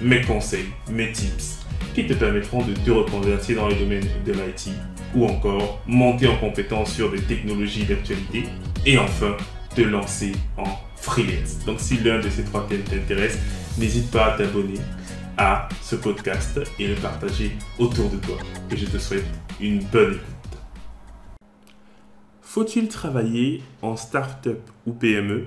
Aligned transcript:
mes 0.00 0.22
conseils, 0.22 0.66
mes 0.90 1.12
tips 1.12 1.58
qui 1.94 2.06
te 2.06 2.14
permettront 2.14 2.62
de 2.64 2.72
te 2.72 2.90
reconvertir 2.90 3.56
dans 3.56 3.68
le 3.68 3.74
domaine 3.74 4.06
de 4.24 4.32
l'IT 4.32 4.70
ou 5.14 5.26
encore 5.26 5.80
monter 5.86 6.28
en 6.28 6.36
compétence 6.36 6.92
sur 6.92 7.10
des 7.10 7.20
technologies 7.20 7.84
d'actualité 7.84 8.44
et 8.86 8.98
enfin 8.98 9.36
te 9.74 9.82
lancer 9.82 10.32
en 10.56 10.64
freelance. 10.96 11.64
Donc 11.66 11.80
si 11.80 11.98
l'un 11.98 12.20
de 12.20 12.30
ces 12.30 12.44
trois 12.44 12.66
thèmes 12.66 12.82
t'intéresse, 12.82 13.38
n'hésite 13.78 14.10
pas 14.10 14.34
à 14.34 14.38
t'abonner 14.38 14.78
à 15.36 15.68
ce 15.82 15.96
podcast 15.96 16.60
et 16.78 16.86
le 16.86 16.94
partager 16.94 17.52
autour 17.78 18.10
de 18.10 18.16
toi. 18.18 18.36
Et 18.70 18.76
je 18.76 18.86
te 18.86 18.98
souhaite 18.98 19.26
une 19.60 19.82
bonne 19.84 20.14
écoute. 20.14 20.58
Faut-il 22.42 22.88
travailler 22.88 23.62
en 23.82 23.96
start-up 23.96 24.60
ou 24.86 24.92
PME 24.92 25.46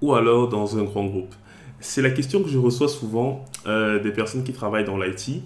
ou 0.00 0.14
alors 0.14 0.48
dans 0.48 0.78
un 0.78 0.84
grand 0.84 1.04
groupe? 1.04 1.34
C'est 1.82 2.02
la 2.02 2.10
question 2.10 2.42
que 2.42 2.50
je 2.50 2.58
reçois 2.58 2.88
souvent 2.88 3.46
euh, 3.66 4.02
des 4.02 4.12
personnes 4.12 4.44
qui 4.44 4.52
travaillent 4.52 4.84
dans 4.84 4.98
l'IT 4.98 5.42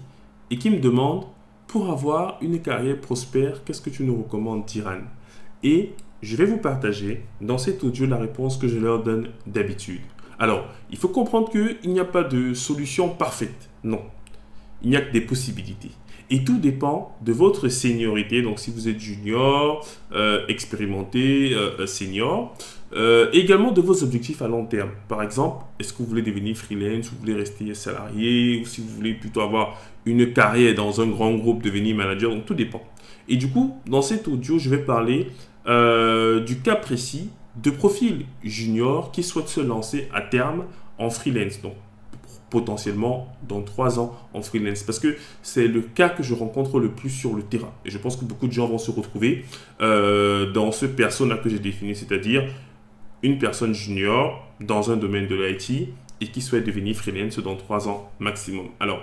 et 0.51 0.57
qui 0.57 0.69
me 0.69 0.79
demandent 0.79 1.25
pour 1.65 1.89
avoir 1.89 2.37
une 2.41 2.61
carrière 2.61 2.99
prospère, 2.99 3.63
qu'est-ce 3.63 3.81
que 3.81 3.89
tu 3.89 4.03
nous 4.03 4.17
recommandes, 4.17 4.65
Tiran? 4.65 4.99
Et 5.63 5.93
je 6.21 6.35
vais 6.35 6.45
vous 6.45 6.57
partager 6.57 7.23
dans 7.39 7.57
cet 7.57 7.83
audio 7.85 8.05
la 8.05 8.17
réponse 8.17 8.57
que 8.57 8.67
je 8.67 8.77
leur 8.77 9.01
donne 9.01 9.29
d'habitude. 9.47 10.01
Alors, 10.37 10.65
il 10.91 10.97
faut 10.97 11.07
comprendre 11.07 11.49
qu'il 11.49 11.89
n'y 11.89 12.01
a 12.01 12.05
pas 12.05 12.23
de 12.23 12.53
solution 12.53 13.09
parfaite. 13.09 13.69
Non. 13.83 14.01
Il 14.83 14.89
n'y 14.89 14.97
a 14.97 15.01
que 15.01 15.13
des 15.13 15.21
possibilités. 15.21 15.91
Et 16.29 16.43
tout 16.43 16.57
dépend 16.57 17.15
de 17.21 17.31
votre 17.31 17.67
seniorité. 17.67 18.41
Donc, 18.41 18.59
si 18.59 18.71
vous 18.71 18.87
êtes 18.87 18.99
junior, 18.99 19.87
euh, 20.11 20.45
expérimenté, 20.47 21.53
euh, 21.53 21.71
euh, 21.79 21.85
senior. 21.85 22.55
également 23.33 23.71
de 23.71 23.81
vos 23.81 24.03
objectifs 24.03 24.41
à 24.41 24.47
long 24.47 24.65
terme. 24.65 24.91
Par 25.09 25.21
exemple, 25.21 25.65
est-ce 25.79 25.91
que 25.91 25.97
vous 25.99 26.05
voulez 26.05 26.21
devenir 26.21 26.55
freelance, 26.55 27.11
ou 27.11 27.15
vous 27.15 27.21
voulez 27.21 27.33
rester 27.33 27.73
salarié, 27.73 28.61
ou 28.61 28.65
si 28.65 28.79
vous 28.79 28.87
voulez 28.87 29.13
plutôt 29.13 29.41
avoir 29.41 29.77
une 30.05 30.31
carrière 30.31 30.73
dans 30.75 31.01
un 31.01 31.07
grand 31.07 31.33
groupe, 31.33 31.61
devenir 31.61 31.95
manager. 31.95 32.31
Donc, 32.31 32.45
tout 32.45 32.53
dépend. 32.53 32.81
Et 33.27 33.35
du 33.35 33.49
coup, 33.49 33.75
dans 33.85 34.01
cet 34.01 34.27
audio, 34.27 34.57
je 34.57 34.69
vais 34.69 34.77
parler 34.77 35.27
du 36.45 36.59
cas 36.63 36.75
précis 36.75 37.29
de 37.61 37.69
profils 37.69 38.25
juniors 38.43 39.11
qui 39.11 39.23
souhaitent 39.23 39.49
se 39.49 39.61
lancer 39.61 40.07
à 40.13 40.21
terme 40.21 40.65
en 40.97 41.09
freelance. 41.09 41.61
Donc, 41.61 41.73
potentiellement 42.55 43.27
dans 43.49 43.61
trois 43.61 43.99
ans 43.99 44.15
en 44.33 44.41
freelance. 44.41 44.83
Parce 44.83 44.99
que 44.99 45.17
c'est 45.41 45.67
le 45.67 45.81
cas 45.81 46.07
que 46.07 46.23
je 46.23 46.33
rencontre 46.33 46.79
le 46.79 46.87
plus 46.89 47.09
sur 47.09 47.33
le 47.33 47.43
terrain. 47.43 47.73
Et 47.83 47.89
je 47.89 47.97
pense 47.97 48.15
que 48.15 48.23
beaucoup 48.23 48.47
de 48.47 48.53
gens 48.53 48.65
vont 48.65 48.77
se 48.77 48.91
retrouver 48.91 49.43
euh, 49.81 50.49
dans 50.53 50.71
ce 50.71 50.85
persona 50.85 51.35
que 51.35 51.49
j'ai 51.49 51.59
défini, 51.59 51.93
c'est-à-dire 51.95 52.43
une 53.23 53.39
personne 53.39 53.73
junior 53.73 54.47
dans 54.61 54.89
un 54.89 54.95
domaine 54.95 55.27
de 55.27 55.35
l'IT 55.35 55.89
et 56.21 56.27
qui 56.27 56.41
souhaite 56.41 56.65
devenir 56.65 56.95
freelance 56.95 57.39
dans 57.39 57.57
trois 57.57 57.89
ans 57.89 58.09
maximum. 58.19 58.67
Alors, 58.79 59.01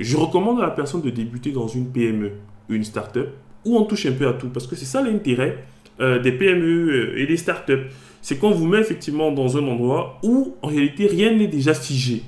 je 0.00 0.16
recommande 0.16 0.58
à 0.60 0.64
la 0.64 0.72
personne 0.72 1.02
de 1.02 1.10
débuter 1.10 1.52
dans 1.52 1.68
une 1.68 1.92
PME, 1.92 2.32
une 2.68 2.82
start-up, 2.82 3.28
où 3.64 3.76
on 3.76 3.84
touche 3.84 4.06
un 4.06 4.12
peu 4.12 4.26
à 4.26 4.32
tout. 4.32 4.48
Parce 4.48 4.66
que 4.66 4.74
c'est 4.74 4.86
ça 4.86 5.02
l'intérêt 5.02 5.64
euh, 6.00 6.18
des 6.18 6.32
PME 6.32 7.12
euh, 7.14 7.20
et 7.20 7.26
des 7.26 7.36
start-up. 7.36 7.92
C'est 8.22 8.38
qu'on 8.38 8.50
vous 8.50 8.66
met 8.66 8.80
effectivement 8.80 9.30
dans 9.30 9.56
un 9.56 9.64
endroit 9.68 10.18
où 10.24 10.56
en 10.62 10.66
réalité 10.66 11.06
rien 11.06 11.32
n'est 11.32 11.46
déjà 11.46 11.74
figé. 11.74 12.22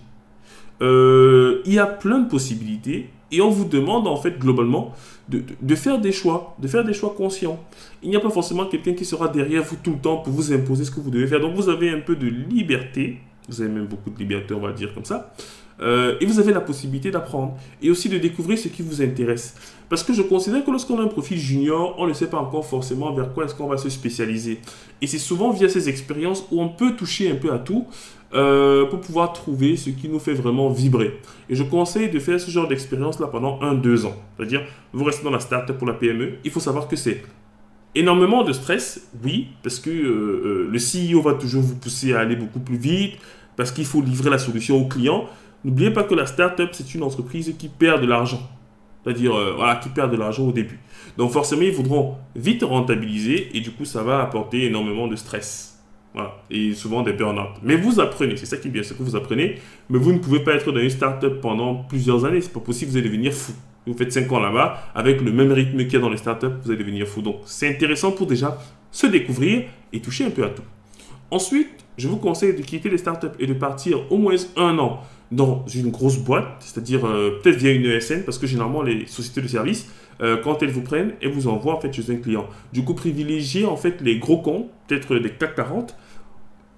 Euh, 0.81 1.61
il 1.65 1.75
y 1.75 1.79
a 1.79 1.87
plein 1.87 2.21
de 2.21 2.29
possibilités 2.29 3.09
et 3.31 3.41
on 3.41 3.51
vous 3.51 3.65
demande 3.65 4.07
en 4.07 4.17
fait 4.17 4.39
globalement 4.39 4.95
de, 5.29 5.43
de, 5.61 5.75
faire 5.75 6.01
des 6.01 6.13
choix, 6.13 6.57
de 6.59 6.69
faire 6.69 6.85
des 6.85 6.95
choix 6.95 7.15
conscients. 7.17 7.59
Il 8.03 8.11
n'y 8.11 8.17
a 8.17 8.21
pas 8.21 8.31
forcément 8.31 8.67
quelqu'un 8.67 8.95
qui 8.95 9.05
sera 9.05 9.29
derrière 9.29 9.63
vous 9.65 9.77
tout 9.83 9.93
le 9.93 9.99
temps 9.99 10.19
pour 10.19 10.33
vous 10.33 10.53
imposer 10.53 10.85
ce 10.85 10.91
que 10.91 11.01
vous 11.01 11.11
devez 11.11 11.27
faire. 11.27 11.41
Donc 11.41 11.55
vous 11.55 11.69
avez 11.69 11.91
un 11.91 12.01
peu 12.01 12.17
de 12.17 12.27
liberté, 12.27 13.19
vous 13.49 13.61
avez 13.61 13.71
même 13.71 13.87
beaucoup 13.87 14.11
de 14.11 14.19
liberté 14.19 14.55
on 14.55 14.61
va 14.61 14.73
dire 14.73 14.93
comme 14.95 15.05
ça, 15.05 15.33
euh, 15.81 16.17
et 16.21 16.27
vous 16.27 16.39
avez 16.41 16.53
la 16.53 16.61
possibilité 16.61 17.11
d'apprendre 17.11 17.57
et 17.81 17.91
aussi 17.91 18.09
de 18.09 18.19
découvrir 18.19 18.59
ce 18.59 18.69
qui 18.69 18.83
vous 18.83 19.01
intéresse. 19.01 19.55
Parce 19.89 20.03
que 20.03 20.13
je 20.13 20.23
considère 20.23 20.65
que 20.65 20.71
lorsqu'on 20.71 20.99
a 20.99 21.03
un 21.03 21.09
profil 21.09 21.39
junior, 21.39 21.95
on 21.99 22.07
ne 22.07 22.13
sait 22.13 22.27
pas 22.27 22.39
encore 22.39 22.67
forcément 22.67 23.13
vers 23.13 23.33
quoi 23.33 23.45
est-ce 23.45 23.55
qu'on 23.55 23.69
va 23.69 23.77
se 23.77 23.89
spécialiser. 23.89 24.61
Et 25.01 25.07
c'est 25.07 25.19
souvent 25.19 25.51
via 25.51 25.69
ces 25.69 25.89
expériences 25.89 26.45
où 26.51 26.61
on 26.61 26.69
peut 26.69 26.95
toucher 26.97 27.31
un 27.31 27.37
peu 27.37 27.53
à 27.53 27.59
tout 27.59 27.87
euh, 28.35 28.85
pour 28.87 29.01
pouvoir 29.01 29.33
trouver 29.33 29.77
ce 29.77 29.91
qui 29.91 30.09
nous 30.09 30.19
fait 30.19 30.35
vraiment 30.35 30.69
vibrer. 30.69 31.21
Et 31.49 31.55
je 31.55 31.63
conseille 31.63 32.11
de 32.11 32.19
faire 32.19 32.41
ce 32.41 32.51
genre 32.51 32.69
d'expérience-là 32.69 33.29
pendant 33.29 33.59
1-2 33.61 34.05
ans. 34.05 34.17
C'est-à-dire, 34.37 34.63
vous 34.93 35.05
restez 35.05 35.25
dans 35.25 35.31
la 35.31 35.41
start 35.41 35.73
pour 35.73 35.87
la 35.87 35.95
PME, 35.95 36.35
il 36.45 36.51
faut 36.51 36.61
savoir 36.61 36.89
que 36.89 36.97
c'est 36.97 37.23
énormément 37.95 38.45
de 38.45 38.53
stress, 38.53 39.09
oui, 39.25 39.49
parce 39.63 39.79
que 39.79 39.91
euh, 39.91 40.69
le 40.71 40.79
CEO 40.79 41.23
va 41.23 41.35
toujours 41.35 41.63
vous 41.63 41.77
pousser 41.77 42.15
à 42.15 42.21
aller 42.21 42.37
beaucoup 42.37 42.61
plus 42.61 42.77
vite, 42.77 43.15
parce 43.57 43.73
qu'il 43.73 43.85
faut 43.85 44.01
livrer 44.01 44.31
la 44.31 44.39
solution 44.39 44.81
au 44.81 44.87
client. 44.87 45.27
N'oubliez 45.65 45.91
pas 45.91 46.05
que 46.05 46.15
la 46.15 46.27
startup, 46.27 46.69
c'est 46.73 46.95
une 46.95 47.03
entreprise 47.03 47.55
qui 47.59 47.69
perd 47.69 48.01
de 48.01 48.07
l'argent. 48.07 48.41
C'est-à-dire, 49.03 49.35
euh, 49.35 49.55
voilà, 49.57 49.77
qui 49.77 49.89
perd 49.89 50.11
de 50.13 50.17
l'argent 50.17 50.45
au 50.45 50.53
début. 50.53 50.79
Donc 51.17 51.33
forcément, 51.33 51.63
ils 51.63 51.73
voudront 51.73 52.17
vite 52.37 52.63
rentabiliser 52.63 53.57
et 53.57 53.61
du 53.61 53.71
coup, 53.71 53.85
ça 53.85 54.03
va 54.03 54.23
apporter 54.23 54.67
énormément 54.67 55.09
de 55.09 55.17
stress. 55.17 55.79
Voilà. 56.15 56.37
Et 56.51 56.75
souvent 56.75 57.03
des 57.03 57.13
burn-out. 57.13 57.61
Mais 57.63 57.77
vous 57.77 58.01
apprenez, 58.01 58.37
c'est 58.37 58.47
ça 58.47 58.57
qui 58.57 58.69
est 58.69 58.71
bien, 58.71 58.83
c'est 58.83 58.97
que 58.97 59.03
vous 59.03 59.17
apprenez. 59.17 59.57
Mais 59.89 59.99
vous 59.99 60.13
ne 60.13 60.19
pouvez 60.19 60.41
pas 60.41 60.55
être 60.55 60.71
dans 60.73 60.81
une 60.81 60.91
startup 60.91 61.41
pendant 61.41 61.75
plusieurs 61.75 62.25
années. 62.25 62.41
C'est 62.41 62.53
pas 62.53 62.61
possible, 62.61 62.91
vous 62.91 62.97
allez 62.97 63.09
devenir 63.09 63.33
fou. 63.33 63.53
Vous 63.89 63.97
faites 63.97 64.13
5 64.13 64.31
ans 64.33 64.41
là-bas, 64.41 64.91
avec 64.95 65.21
le 65.21 65.33
même 65.33 65.51
rythme 65.51 65.79
qu'il 65.79 65.95
y 65.95 65.97
a 65.97 66.01
dans 66.01 66.11
les 66.11 66.19
startups, 66.19 66.47
vous 66.63 66.71
allez 66.71 66.79
devenir 66.79 67.07
fou. 67.07 67.23
Donc 67.23 67.37
c'est 67.47 67.69
intéressant 67.69 68.13
pour 68.13 68.27
déjà 68.27 68.59
se 68.91 69.07
découvrir 69.07 69.65
et 69.93 70.01
toucher 70.01 70.25
un 70.27 70.31
peu 70.31 70.45
à 70.45 70.51
tout. 70.51 70.63
Ensuite, 71.31 71.69
je 71.97 72.09
vous 72.09 72.17
conseille 72.17 72.55
de 72.55 72.63
quitter 72.63 72.89
les 72.89 72.99
startups 72.99 73.37
et 73.39 73.47
de 73.47 73.55
partir 73.55 74.11
au 74.11 74.19
moins 74.19 74.37
un 74.57 74.79
an 74.79 75.01
dans 75.31 75.65
une 75.75 75.91
grosse 75.91 76.19
boîte, 76.19 76.57
c'est-à-dire 76.61 77.07
euh, 77.07 77.39
peut-être 77.43 77.57
via 77.57 77.73
une 77.73 77.85
ESN, 77.85 78.23
parce 78.25 78.39
que 78.39 78.47
généralement 78.47 78.83
les 78.83 79.07
sociétés 79.07 79.43
de 79.43 79.49
services, 79.49 79.89
euh, 80.21 80.39
quand 80.43 80.63
elles 80.63 80.71
vous 80.71 80.83
prennent, 80.83 81.13
elles 81.21 81.31
vous 81.31 81.49
envoient 81.49 81.75
en 81.75 81.81
fait 81.81 81.93
chez 81.93 82.11
un 82.11 82.17
client. 82.17 82.47
Du 82.73 82.83
coup, 82.83 82.95
privilégiez 82.95 83.67
en 83.67 83.77
fait 83.77 84.01
les 84.01 84.19
gros 84.19 84.39
comptes, 84.39 84.69
peut-être 84.87 85.17
des 85.17 85.31
CAC 85.31 85.55
40, 85.55 85.97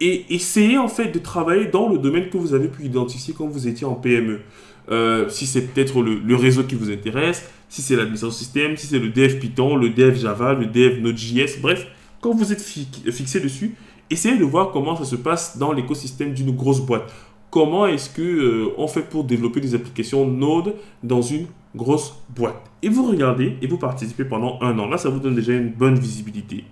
et 0.01 0.25
essayez 0.31 0.79
en 0.79 0.89
fait 0.89 1.13
de 1.13 1.19
travailler 1.19 1.67
dans 1.67 1.89
le 1.89 1.99
domaine 1.99 2.29
que 2.31 2.39
vous 2.39 2.55
avez 2.55 2.69
pu 2.69 2.85
identifier 2.85 3.35
quand 3.37 3.47
vous 3.47 3.69
étiez 3.69 3.87
en 3.87 3.95
PME. 3.95 4.41
Euh, 4.91 5.29
si 5.29 5.47
c'est 5.47 5.63
peut-être 5.63 6.03
le, 6.03 6.37
réseau 6.37 6.65
qui 6.65 6.75
vous 6.75 6.91
intéresse, 6.91 7.49
si 7.69 7.83
c'est 7.83 7.97
l'administration 7.97 8.37
système, 8.37 8.77
si 8.77 8.87
c'est 8.87 8.99
le 8.99 9.11
dev 9.11 9.39
Python, 9.39 9.77
le 9.77 9.91
dev 9.91 10.17
Java, 10.17 10.55
le 10.55 10.67
dev 10.67 11.01
Node.js, 11.01 11.61
bref, 11.61 11.87
quand 12.21 12.35
vous 12.35 12.53
êtes 12.53 12.61
fixé 12.61 13.41
dessus, 13.41 13.75
essayez 14.11 14.37
de 14.37 14.45
voir 14.45 14.73
comment 14.73 14.97
ça 14.97 15.05
se 15.05 15.17
passe 15.17 15.57
dans 15.59 15.73
l'écosystème 15.73 16.35
d'une 16.35 16.51
grosse 16.51 16.81
boîte 16.81 17.11
comment 17.51 17.87
est-ce 17.87 18.09
que 18.09 18.23
euh, 18.23 18.75
on 18.79 18.87
fait 18.87 19.03
pour 19.03 19.25
développer 19.25 19.61
des 19.61 19.75
applications 19.75 20.27
Node 20.27 20.75
dans 21.03 21.23
une 21.23 21.47
grosse 21.75 22.15
boîte? 22.35 22.63
Et 22.83 22.89
vous 22.89 23.07
regardez 23.07 23.57
et 23.61 23.67
vous 23.67 23.79
participez 23.79 24.25
pendant 24.25 24.59
un 24.63 24.79
an. 24.79 24.87
Là, 24.87 24.97
ça 24.97 25.11
vous 25.11 25.19
donne 25.19 25.35
déjà 25.35 25.53
une 25.53 25.71
bonne 25.71 25.99
visibilité. 25.99 26.65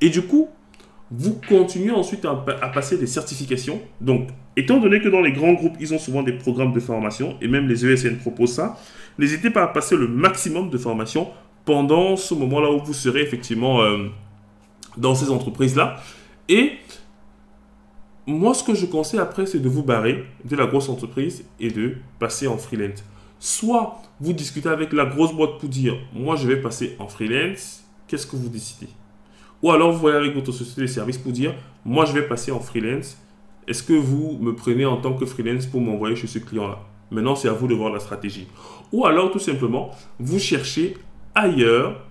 Et 0.00 0.10
du 0.10 0.22
coup, 0.22 0.48
vous 1.10 1.38
continuez 1.48 1.92
ensuite 1.92 2.24
à, 2.24 2.34
passer 2.34 2.98
des 2.98 3.06
certifications. 3.06 3.80
Donc, 4.00 4.28
étant 4.56 4.78
donné 4.78 5.00
que 5.00 5.08
dans 5.08 5.20
les 5.20 5.32
grands 5.32 5.52
groupes, 5.52 5.76
ils 5.80 5.92
ont 5.94 5.98
souvent 5.98 6.22
des 6.22 6.32
programmes 6.32 6.72
de 6.72 6.80
formation, 6.80 7.36
et 7.40 7.48
même 7.48 7.68
les 7.68 7.86
ESN 7.86 8.16
proposent 8.16 8.54
ça, 8.54 8.78
n'hésitez 9.18 9.50
pas 9.50 9.64
à 9.64 9.68
passer 9.68 9.96
le 9.96 10.08
maximum 10.08 10.70
de 10.70 10.78
formation 10.78 11.28
pendant 11.64 12.16
ce 12.16 12.34
moment-là 12.34 12.70
où 12.70 12.82
vous 12.82 12.94
serez 12.94 13.22
effectivement 13.22 13.82
euh, 13.82 14.08
dans 14.96 15.14
ces 15.14 15.30
entreprises-là. 15.30 15.96
Et 16.48 16.72
moi, 18.26 18.54
ce 18.54 18.64
que 18.64 18.74
je 18.74 18.86
conseille 18.86 19.20
après, 19.20 19.46
c'est 19.46 19.60
de 19.60 19.68
vous 19.68 19.82
barrer 19.82 20.24
de 20.44 20.56
la 20.56 20.66
grosse 20.66 20.88
entreprise 20.88 21.44
et 21.60 21.70
de 21.70 21.96
passer 22.18 22.46
en 22.46 22.56
freelance. 22.58 23.04
Soit 23.38 24.00
vous 24.20 24.32
discutez 24.32 24.68
avec 24.68 24.92
la 24.92 25.04
grosse 25.04 25.34
boîte 25.34 25.58
pour 25.58 25.68
dire, 25.68 25.96
moi, 26.14 26.36
je 26.36 26.48
vais 26.48 26.60
passer 26.60 26.96
en 26.98 27.08
freelance, 27.08 27.84
qu'est-ce 28.08 28.26
que 28.26 28.36
vous 28.36 28.48
décidez? 28.48 28.88
Ou 29.64 29.70
alors, 29.70 29.92
vous 29.92 29.98
voyez 29.98 30.18
avec 30.18 30.34
votre 30.34 30.52
société 30.52 30.82
de 30.82 30.86
services 30.86 31.16
pour 31.16 31.32
dire, 31.32 31.54
moi, 31.86 32.04
je 32.04 32.12
vais 32.12 32.28
passer 32.28 32.52
en 32.52 32.60
freelance, 32.60 33.16
est-ce 33.66 33.82
que 33.82 33.94
vous 33.94 34.36
me 34.38 34.54
prenez 34.54 34.84
en 34.84 34.98
tant 34.98 35.14
que 35.14 35.24
freelance 35.24 35.64
pour 35.64 35.80
m'envoyer 35.80 36.16
chez 36.16 36.26
ce 36.26 36.38
client-là? 36.38 36.80
Maintenant, 37.10 37.34
c'est 37.34 37.48
à 37.48 37.54
vous 37.54 37.66
de 37.66 37.72
voir 37.72 37.90
la 37.90 37.98
stratégie. 37.98 38.46
Ou 38.92 39.06
alors, 39.06 39.30
tout 39.30 39.38
simplement, 39.38 39.90
vous 40.20 40.38
cherchez 40.38 40.98
ailleurs 41.34 42.02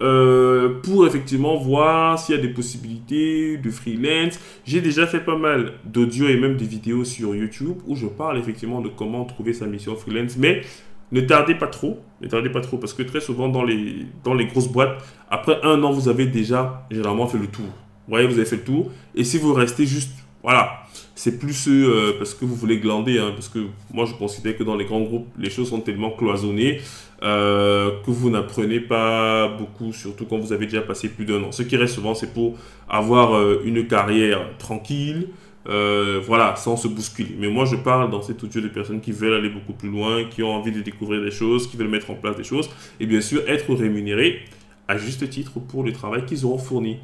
euh, 0.00 0.80
pour 0.84 1.04
effectivement 1.04 1.56
voir 1.56 2.20
s'il 2.20 2.36
y 2.36 2.38
a 2.38 2.40
des 2.40 2.52
possibilités 2.52 3.56
de 3.56 3.70
freelance. 3.72 4.38
J'ai 4.64 4.80
déjà 4.80 5.08
fait 5.08 5.24
pas 5.24 5.36
mal 5.36 5.72
d'audio 5.84 6.28
et 6.28 6.36
même 6.36 6.56
des 6.56 6.66
vidéos 6.66 7.04
sur 7.04 7.34
YouTube 7.34 7.78
où 7.88 7.96
je 7.96 8.06
parle 8.06 8.38
effectivement 8.38 8.80
de 8.80 8.88
comment 8.88 9.24
trouver 9.24 9.54
sa 9.54 9.66
mission 9.66 9.96
freelance. 9.96 10.36
Mais 10.36 10.62
ne 11.12 11.20
tardez 11.20 11.54
pas 11.54 11.66
trop, 11.68 12.00
ne 12.20 12.28
tardez 12.28 12.48
pas 12.48 12.60
trop 12.60 12.78
parce 12.78 12.94
que 12.94 13.02
très 13.02 13.20
souvent 13.20 13.48
dans 13.48 13.62
les, 13.62 14.06
dans 14.24 14.34
les 14.34 14.46
grosses 14.46 14.68
boîtes, 14.68 15.02
après 15.30 15.60
un 15.62 15.82
an, 15.82 15.92
vous 15.92 16.08
avez 16.08 16.26
déjà 16.26 16.86
généralement 16.90 17.26
fait 17.26 17.38
le 17.38 17.46
tour. 17.46 17.66
Vous 17.66 18.10
voyez, 18.10 18.26
vous 18.26 18.34
avez 18.34 18.46
fait 18.46 18.56
le 18.56 18.64
tour. 18.64 18.90
Et 19.14 19.22
si 19.22 19.38
vous 19.38 19.52
restez 19.52 19.86
juste, 19.86 20.10
voilà, 20.42 20.82
c'est 21.14 21.38
plus 21.38 21.68
euh, 21.68 22.14
parce 22.18 22.34
que 22.34 22.44
vous 22.44 22.54
voulez 22.54 22.78
glander, 22.78 23.18
hein, 23.18 23.30
parce 23.34 23.48
que 23.48 23.60
moi 23.92 24.06
je 24.06 24.14
considère 24.14 24.56
que 24.56 24.64
dans 24.64 24.74
les 24.74 24.86
grands 24.86 25.02
groupes, 25.02 25.28
les 25.38 25.50
choses 25.50 25.68
sont 25.68 25.80
tellement 25.80 26.10
cloisonnées 26.10 26.80
euh, 27.22 27.90
que 28.04 28.10
vous 28.10 28.30
n'apprenez 28.30 28.80
pas 28.80 29.48
beaucoup, 29.48 29.92
surtout 29.92 30.24
quand 30.24 30.38
vous 30.38 30.52
avez 30.52 30.66
déjà 30.66 30.82
passé 30.82 31.08
plus 31.08 31.24
d'un 31.24 31.42
an. 31.44 31.52
Ce 31.52 31.62
qui 31.62 31.76
reste 31.76 31.94
souvent, 31.94 32.14
c'est 32.14 32.32
pour 32.32 32.56
avoir 32.88 33.36
euh, 33.36 33.62
une 33.64 33.86
carrière 33.86 34.56
tranquille, 34.58 35.28
voilà, 35.64 36.56
sans 36.56 36.76
se 36.76 36.88
bousculer. 36.88 37.34
Mais 37.38 37.48
moi 37.48 37.64
je 37.64 37.76
parle 37.76 38.10
dans 38.10 38.22
cet 38.22 38.42
audio 38.42 38.60
de 38.60 38.68
personnes 38.68 39.00
qui 39.00 39.12
veulent 39.12 39.34
aller 39.34 39.50
beaucoup 39.50 39.72
plus 39.72 39.90
loin, 39.90 40.24
qui 40.24 40.42
ont 40.42 40.52
envie 40.52 40.72
de 40.72 40.80
découvrir 40.80 41.22
des 41.22 41.30
choses, 41.30 41.68
qui 41.68 41.76
veulent 41.76 41.88
mettre 41.88 42.10
en 42.10 42.14
place 42.14 42.36
des 42.36 42.44
choses, 42.44 42.70
et 43.00 43.06
bien 43.06 43.20
sûr 43.20 43.42
être 43.48 43.74
rémunérés 43.74 44.40
à 44.88 44.96
juste 44.96 45.28
titre 45.30 45.52
pour 45.60 45.84
le 45.84 45.92
travail 45.92 46.24
qu'ils 46.26 46.44
auront 46.44 46.58
fourni. 46.58 46.98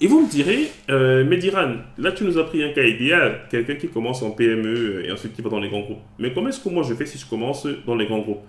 Et 0.00 0.06
vous 0.06 0.22
me 0.22 0.30
direz, 0.30 0.70
euh, 0.90 1.24
Mediran, 1.24 1.76
là 1.98 2.12
tu 2.12 2.24
nous 2.24 2.38
as 2.38 2.44
pris 2.44 2.62
un 2.64 2.70
cas 2.70 2.82
idéal, 2.82 3.42
quelqu'un 3.50 3.74
qui 3.74 3.88
commence 3.88 4.22
en 4.22 4.30
PME 4.30 5.04
et 5.06 5.12
ensuite 5.12 5.34
qui 5.34 5.42
va 5.42 5.50
dans 5.50 5.60
les 5.60 5.68
grands 5.68 5.80
groupes. 5.80 6.00
Mais 6.18 6.32
comment 6.32 6.48
est-ce 6.48 6.60
que 6.60 6.68
moi 6.68 6.82
je 6.82 6.94
fais 6.94 7.06
si 7.06 7.18
je 7.18 7.26
commence 7.26 7.66
dans 7.86 7.94
les 7.94 8.06
grands 8.06 8.20
groupes? 8.20 8.42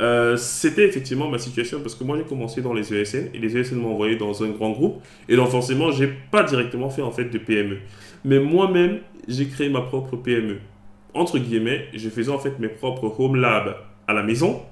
Euh, 0.00 0.36
C'était 0.36 0.86
effectivement 0.86 1.28
ma 1.28 1.38
situation 1.38 1.80
parce 1.80 1.94
que 1.94 2.04
moi 2.04 2.16
j'ai 2.16 2.24
commencé 2.24 2.62
dans 2.62 2.72
les 2.72 2.92
ESN 2.92 3.30
et 3.34 3.38
les 3.38 3.56
ESN 3.56 3.76
m'ont 3.76 3.92
envoyé 3.92 4.16
dans 4.16 4.42
un 4.42 4.48
grand 4.48 4.70
groupe 4.70 5.02
et 5.28 5.36
donc 5.36 5.50
forcément 5.50 5.90
j'ai 5.92 6.08
pas 6.30 6.42
directement 6.42 6.90
fait 6.90 7.02
en 7.02 7.10
fait 7.10 7.26
de 7.26 7.38
PME. 7.38 7.78
Mais 8.24 8.38
moi-même 8.38 9.00
j'ai 9.28 9.46
créé 9.46 9.68
ma 9.68 9.82
propre 9.82 10.16
PME. 10.16 10.58
Entre 11.14 11.38
guillemets, 11.38 11.88
je 11.94 12.08
faisais 12.08 12.30
en 12.30 12.38
fait 12.38 12.58
mes 12.58 12.68
propres 12.68 13.18
home 13.18 13.36
labs 13.36 13.76
à 14.06 14.12
la 14.12 14.22
maison. 14.22 14.62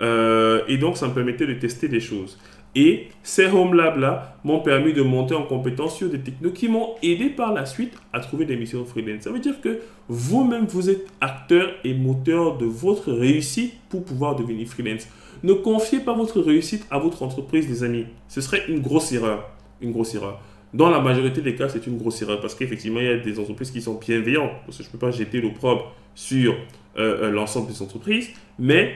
Euh, 0.00 0.62
et 0.68 0.78
donc, 0.78 0.96
ça 0.96 1.08
me 1.08 1.14
permettait 1.14 1.46
de 1.46 1.54
tester 1.54 1.88
des 1.88 2.00
choses. 2.00 2.38
Et 2.76 3.08
ces 3.22 3.46
Home 3.46 3.74
Labs-là 3.74 4.36
m'ont 4.42 4.60
permis 4.60 4.92
de 4.92 5.02
monter 5.02 5.34
en 5.34 5.44
compétence 5.44 5.96
sur 5.96 6.08
des 6.08 6.18
technos 6.18 6.50
qui 6.50 6.68
m'ont 6.68 6.90
aidé 7.02 7.28
par 7.28 7.52
la 7.52 7.66
suite 7.66 7.92
à 8.12 8.20
trouver 8.20 8.46
des 8.46 8.56
missions 8.56 8.84
freelance. 8.84 9.22
Ça 9.22 9.30
veut 9.30 9.38
dire 9.38 9.60
que 9.60 9.80
vous-même, 10.08 10.66
vous 10.66 10.90
êtes 10.90 11.06
acteur 11.20 11.70
et 11.84 11.94
moteur 11.94 12.58
de 12.58 12.66
votre 12.66 13.12
réussite 13.12 13.74
pour 13.88 14.04
pouvoir 14.04 14.34
devenir 14.34 14.66
freelance. 14.66 15.08
Ne 15.42 15.52
confiez 15.52 16.00
pas 16.00 16.14
votre 16.14 16.40
réussite 16.40 16.86
à 16.90 16.98
votre 16.98 17.22
entreprise, 17.22 17.68
les 17.68 17.84
amis. 17.84 18.06
Ce 18.28 18.40
serait 18.40 18.64
une 18.68 18.80
grosse 18.80 19.12
erreur. 19.12 19.50
Une 19.80 19.92
grosse 19.92 20.14
erreur. 20.14 20.40
Dans 20.72 20.90
la 20.90 21.00
majorité 21.00 21.40
des 21.40 21.54
cas, 21.54 21.68
c'est 21.68 21.86
une 21.86 21.98
grosse 21.98 22.20
erreur 22.22 22.40
parce 22.40 22.56
qu'effectivement, 22.56 22.98
il 22.98 23.06
y 23.06 23.10
a 23.10 23.18
des 23.18 23.38
entreprises 23.38 23.70
qui 23.70 23.80
sont 23.80 23.94
bienveillantes. 23.94 24.50
Parce 24.66 24.78
que 24.78 24.82
je 24.82 24.88
ne 24.88 24.92
peux 24.92 24.98
pas 24.98 25.12
jeter 25.12 25.40
l'opprobre 25.40 25.92
sur 26.14 26.54
euh, 26.54 27.24
euh, 27.24 27.30
l'ensemble 27.30 27.68
des 27.68 27.80
entreprises. 27.80 28.30
Mais 28.58 28.94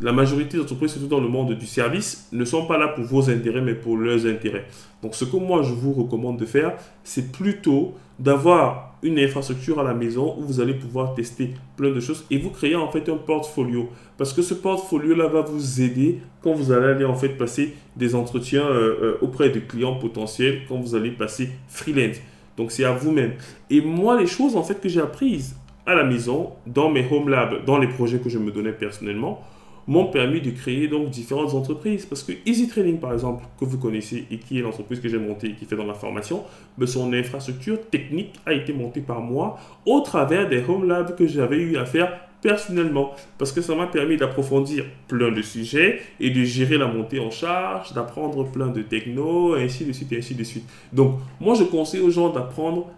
la 0.00 0.12
majorité 0.12 0.56
des 0.56 0.62
entreprises, 0.62 0.92
surtout 0.92 1.08
dans 1.08 1.20
le 1.20 1.28
monde 1.28 1.52
du 1.54 1.66
service, 1.66 2.28
ne 2.32 2.44
sont 2.44 2.66
pas 2.66 2.78
là 2.78 2.88
pour 2.88 3.04
vos 3.04 3.30
intérêts, 3.30 3.60
mais 3.60 3.74
pour 3.74 3.96
leurs 3.96 4.26
intérêts. 4.26 4.66
Donc, 5.02 5.14
ce 5.14 5.24
que 5.24 5.36
moi, 5.36 5.62
je 5.62 5.72
vous 5.72 5.92
recommande 5.92 6.38
de 6.38 6.46
faire, 6.46 6.76
c'est 7.02 7.32
plutôt 7.32 7.94
d'avoir 8.18 8.96
une 9.02 9.18
infrastructure 9.18 9.78
à 9.78 9.84
la 9.84 9.94
maison 9.94 10.36
où 10.38 10.42
vous 10.42 10.60
allez 10.60 10.74
pouvoir 10.74 11.14
tester 11.14 11.54
plein 11.76 11.90
de 11.90 12.00
choses 12.00 12.24
et 12.30 12.38
vous 12.38 12.50
créer 12.50 12.74
en 12.74 12.90
fait 12.90 13.08
un 13.08 13.16
portfolio. 13.16 13.88
Parce 14.16 14.32
que 14.32 14.42
ce 14.42 14.54
portfolio-là 14.54 15.28
va 15.28 15.42
vous 15.42 15.80
aider 15.80 16.20
quand 16.42 16.52
vous 16.52 16.72
allez 16.72 16.86
aller 16.86 17.04
en 17.04 17.14
fait 17.14 17.30
passer 17.30 17.74
des 17.96 18.14
entretiens 18.14 18.66
euh, 18.66 18.96
euh, 19.02 19.18
auprès 19.20 19.50
de 19.50 19.60
clients 19.60 19.96
potentiels, 19.96 20.62
quand 20.68 20.78
vous 20.78 20.94
allez 20.94 21.10
passer 21.10 21.50
freelance. 21.68 22.16
Donc, 22.56 22.70
c'est 22.72 22.84
à 22.84 22.92
vous-même. 22.92 23.32
Et 23.70 23.80
moi, 23.80 24.18
les 24.18 24.26
choses 24.26 24.56
en 24.56 24.62
fait 24.62 24.80
que 24.80 24.88
j'ai 24.88 25.00
apprises 25.00 25.56
à 25.86 25.94
la 25.94 26.04
maison, 26.04 26.50
dans 26.66 26.90
mes 26.90 27.06
home 27.10 27.28
labs, 27.28 27.64
dans 27.64 27.78
les 27.78 27.88
projets 27.88 28.18
que 28.18 28.28
je 28.28 28.38
me 28.38 28.50
donnais 28.50 28.72
personnellement, 28.72 29.42
m'ont 29.88 30.06
permis 30.06 30.40
de 30.40 30.50
créer 30.50 30.86
donc 30.86 31.10
différentes 31.10 31.54
entreprises. 31.54 32.06
Parce 32.06 32.22
que 32.22 32.32
Easy 32.46 32.68
Training, 32.68 33.00
par 33.00 33.12
exemple, 33.14 33.44
que 33.58 33.64
vous 33.64 33.78
connaissez 33.78 34.26
et 34.30 34.38
qui 34.38 34.58
est 34.58 34.62
l'entreprise 34.62 35.00
que 35.00 35.08
j'ai 35.08 35.18
montée 35.18 35.48
et 35.48 35.54
qui 35.54 35.64
fait 35.64 35.76
dans 35.76 35.86
la 35.86 35.94
formation, 35.94 36.44
mais 36.76 36.86
son 36.86 37.12
infrastructure 37.12 37.80
technique 37.90 38.34
a 38.46 38.52
été 38.52 38.72
montée 38.72 39.00
par 39.00 39.20
moi 39.20 39.58
au 39.86 40.00
travers 40.00 40.48
des 40.48 40.62
home 40.68 40.86
labs 40.86 41.16
que 41.16 41.26
j'avais 41.26 41.56
eu 41.56 41.78
à 41.78 41.86
faire 41.86 42.20
personnellement 42.40 43.14
parce 43.36 43.50
que 43.50 43.60
ça 43.60 43.74
m'a 43.74 43.86
permis 43.86 44.16
d'approfondir 44.16 44.84
plein 45.08 45.32
de 45.32 45.42
sujets 45.42 46.00
et 46.20 46.30
de 46.30 46.44
gérer 46.44 46.78
la 46.78 46.86
montée 46.86 47.18
en 47.18 47.30
charge, 47.30 47.94
d'apprendre 47.94 48.44
plein 48.44 48.68
de 48.68 48.82
techno, 48.82 49.54
ainsi 49.54 49.84
de 49.86 49.92
suite, 49.92 50.12
et 50.12 50.18
ainsi 50.18 50.34
de 50.34 50.44
suite. 50.44 50.68
Donc, 50.92 51.18
moi, 51.40 51.54
je 51.54 51.64
conseille 51.64 52.00
aux 52.00 52.10
gens 52.10 52.28
d'apprendre 52.28 52.90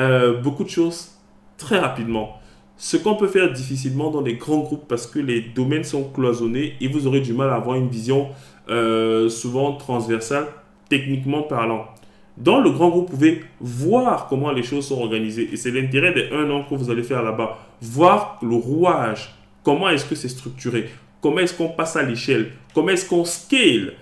euh, 0.00 0.40
beaucoup 0.40 0.64
de 0.64 0.68
choses 0.68 1.12
très 1.56 1.78
rapidement. 1.78 2.38
Ce 2.84 2.96
qu'on 2.96 3.14
peut 3.14 3.28
faire 3.28 3.52
difficilement 3.52 4.10
dans 4.10 4.22
les 4.22 4.34
grands 4.34 4.58
groupes 4.58 4.88
parce 4.88 5.06
que 5.06 5.20
les 5.20 5.40
domaines 5.40 5.84
sont 5.84 6.02
cloisonnés 6.02 6.74
et 6.80 6.88
vous 6.88 7.06
aurez 7.06 7.20
du 7.20 7.32
mal 7.32 7.48
à 7.50 7.54
avoir 7.54 7.76
une 7.76 7.88
vision 7.88 8.30
euh, 8.70 9.28
souvent 9.28 9.74
transversale, 9.74 10.46
techniquement 10.88 11.44
parlant. 11.44 11.84
Dans 12.36 12.58
le 12.58 12.72
grand 12.72 12.88
groupe, 12.88 13.10
vous 13.10 13.16
pouvez 13.16 13.44
voir 13.60 14.26
comment 14.26 14.50
les 14.50 14.64
choses 14.64 14.88
sont 14.88 15.00
organisées. 15.00 15.48
Et 15.52 15.56
c'est 15.56 15.70
l'intérêt 15.70 16.12
des 16.12 16.30
un 16.32 16.50
an 16.50 16.64
que 16.64 16.74
vous 16.74 16.90
allez 16.90 17.04
faire 17.04 17.22
là-bas. 17.22 17.56
Voir 17.80 18.40
le 18.42 18.56
rouage. 18.56 19.32
Comment 19.62 19.88
est-ce 19.88 20.04
que 20.04 20.16
c'est 20.16 20.28
structuré? 20.28 20.88
Comment 21.20 21.38
est-ce 21.38 21.54
qu'on 21.54 21.68
passe 21.68 21.94
à 21.94 22.02
l'échelle? 22.02 22.50
Comment 22.74 22.88
est-ce 22.88 23.08
qu'on 23.08 23.24
scale? 23.24 23.92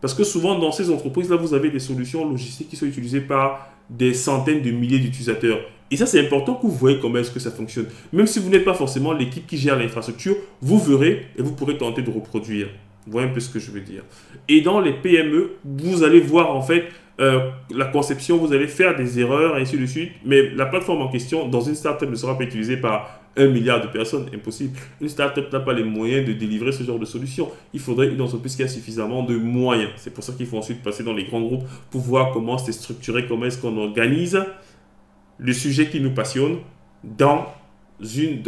Parce 0.00 0.12
que 0.12 0.24
souvent, 0.24 0.58
dans 0.58 0.72
ces 0.72 0.90
entreprises-là, 0.90 1.36
vous 1.36 1.54
avez 1.54 1.70
des 1.70 1.78
solutions 1.78 2.28
logistiques 2.28 2.68
qui 2.68 2.74
sont 2.74 2.86
utilisées 2.86 3.20
par 3.20 3.68
des 3.88 4.12
centaines 4.12 4.60
de 4.60 4.72
milliers 4.72 4.98
d'utilisateurs. 4.98 5.60
Et 5.94 5.96
ça, 5.96 6.06
c'est 6.06 6.18
important 6.18 6.56
que 6.56 6.66
vous 6.66 6.72
voyez 6.72 6.98
comment 6.98 7.18
est-ce 7.18 7.30
que 7.30 7.38
ça 7.38 7.52
fonctionne. 7.52 7.86
Même 8.12 8.26
si 8.26 8.40
vous 8.40 8.50
n'êtes 8.50 8.64
pas 8.64 8.74
forcément 8.74 9.12
l'équipe 9.12 9.46
qui 9.46 9.56
gère 9.56 9.78
l'infrastructure, 9.78 10.34
vous 10.60 10.80
verrez 10.80 11.26
et 11.38 11.42
vous 11.42 11.52
pourrez 11.52 11.78
tenter 11.78 12.02
de 12.02 12.10
reproduire. 12.10 12.66
Vous 13.06 13.12
voyez 13.12 13.28
un 13.28 13.32
peu 13.32 13.38
ce 13.38 13.48
que 13.48 13.60
je 13.60 13.70
veux 13.70 13.80
dire. 13.80 14.02
Et 14.48 14.60
dans 14.60 14.80
les 14.80 14.92
PME, 14.92 15.52
vous 15.64 16.02
allez 16.02 16.18
voir 16.18 16.50
en 16.50 16.62
fait 16.62 16.86
euh, 17.20 17.48
la 17.70 17.84
conception, 17.84 18.38
vous 18.38 18.52
allez 18.52 18.66
faire 18.66 18.96
des 18.96 19.20
erreurs 19.20 19.56
et 19.56 19.62
ainsi 19.62 19.78
de 19.78 19.86
suite. 19.86 20.10
Mais 20.24 20.50
la 20.50 20.66
plateforme 20.66 21.00
en 21.00 21.06
question, 21.06 21.46
dans 21.46 21.60
une 21.60 21.76
startup, 21.76 22.10
ne 22.10 22.16
sera 22.16 22.36
pas 22.36 22.42
utilisée 22.42 22.76
par 22.76 23.20
un 23.36 23.46
milliard 23.46 23.80
de 23.80 23.86
personnes. 23.86 24.26
Impossible. 24.34 24.76
Une 25.00 25.08
startup 25.08 25.52
n'a 25.52 25.60
pas 25.60 25.74
les 25.74 25.84
moyens 25.84 26.26
de 26.26 26.32
délivrer 26.32 26.72
ce 26.72 26.82
genre 26.82 26.98
de 26.98 27.04
solution. 27.04 27.52
Il 27.72 27.78
faudrait 27.78 28.08
une 28.08 28.20
entreprise 28.20 28.56
qui 28.56 28.64
a 28.64 28.68
suffisamment 28.68 29.22
de 29.22 29.36
moyens. 29.36 29.90
C'est 29.94 30.12
pour 30.12 30.24
ça 30.24 30.32
qu'il 30.32 30.46
faut 30.46 30.58
ensuite 30.58 30.82
passer 30.82 31.04
dans 31.04 31.12
les 31.12 31.22
grands 31.22 31.40
groupes 31.40 31.68
pour 31.92 32.00
voir 32.00 32.32
comment 32.32 32.58
c'est 32.58 32.72
structuré, 32.72 33.26
comment 33.28 33.46
est-ce 33.46 33.58
qu'on 33.58 33.78
organise 33.78 34.40
le 35.38 35.52
sujet 35.52 35.88
qui 35.88 36.00
nous 36.00 36.12
passionne 36.12 36.58
dans 37.02 37.46
une, 38.00 38.42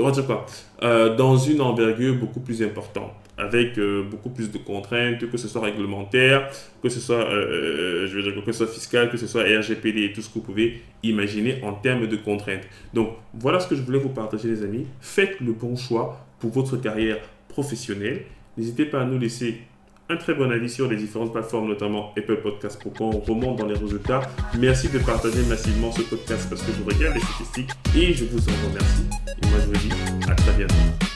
euh, 0.82 1.16
dans 1.16 1.36
une 1.36 1.60
envergure 1.60 2.16
beaucoup 2.16 2.40
plus 2.40 2.62
importante, 2.62 3.12
avec 3.38 3.78
euh, 3.78 4.02
beaucoup 4.02 4.30
plus 4.30 4.50
de 4.50 4.58
contraintes, 4.58 5.30
que 5.30 5.36
ce 5.36 5.48
soit 5.48 5.62
réglementaire, 5.62 6.50
que 6.82 6.88
ce 6.88 7.00
soit, 7.00 7.24
euh, 7.24 8.06
je 8.06 8.16
veux 8.16 8.22
dire, 8.22 8.44
que 8.44 8.52
ce 8.52 8.64
soit 8.64 8.72
fiscal, 8.72 9.10
que 9.10 9.16
ce 9.16 9.26
soit 9.26 9.42
RGPD 9.42 10.04
et 10.04 10.12
tout 10.12 10.22
ce 10.22 10.28
que 10.28 10.34
vous 10.34 10.40
pouvez 10.40 10.82
imaginer 11.02 11.62
en 11.62 11.72
termes 11.72 12.06
de 12.06 12.16
contraintes. 12.16 12.66
Donc 12.94 13.10
voilà 13.34 13.60
ce 13.60 13.68
que 13.68 13.76
je 13.76 13.82
voulais 13.82 13.98
vous 13.98 14.10
partager 14.10 14.48
les 14.48 14.62
amis. 14.62 14.86
Faites 15.00 15.40
le 15.40 15.52
bon 15.52 15.76
choix 15.76 16.26
pour 16.40 16.50
votre 16.50 16.76
carrière 16.76 17.18
professionnelle. 17.48 18.22
N'hésitez 18.56 18.86
pas 18.86 19.02
à 19.02 19.04
nous 19.04 19.18
laisser 19.18 19.60
un 20.08 20.16
très 20.16 20.34
bon 20.34 20.50
avis 20.50 20.70
sur 20.70 20.88
les 20.88 20.96
différentes 20.96 21.32
plateformes, 21.32 21.68
notamment 21.68 22.12
Apple 22.16 22.36
Podcast, 22.42 22.80
pour 22.80 22.92
qu'on 22.92 23.10
remonte 23.10 23.58
dans 23.58 23.66
les 23.66 23.74
résultats. 23.74 24.22
Merci 24.58 24.88
de 24.88 24.98
partager 24.98 25.42
massivement 25.48 25.92
ce 25.92 26.02
podcast 26.02 26.48
parce 26.48 26.62
que 26.62 26.72
je 26.72 26.82
regarde 26.84 27.14
les 27.14 27.20
statistiques 27.20 27.70
et 27.96 28.12
je 28.12 28.24
vous 28.24 28.38
en 28.38 28.68
remercie. 28.68 29.06
Moi, 29.42 29.60
je 29.60 29.66
vous 29.66 29.88
dis 29.88 30.30
à 30.30 30.34
très 30.34 30.52
bientôt. 30.52 31.15